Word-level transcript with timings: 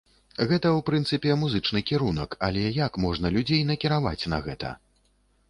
Гэта 0.51 0.69
ў 0.69 0.79
прынцыпе 0.87 1.35
музычны 1.41 1.83
кірунак, 1.89 2.33
але 2.49 2.65
як 2.87 2.99
можна 3.05 3.33
людзей 3.37 3.61
накіраваць 3.75 4.27
на 4.35 4.43
гэта? 4.49 4.75